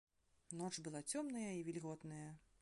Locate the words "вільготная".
1.69-2.25